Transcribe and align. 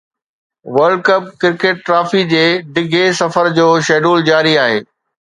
world 0.75 1.01
cup 1.09 1.23
cricket 1.43 1.77
trophy 1.89 2.21
جي 2.33 2.43
ڊگهي 2.79 3.05
سفر 3.23 3.45
جو 3.63 3.67
شيڊول 3.91 4.19
جاري 4.31 4.53
آهي 4.69 4.79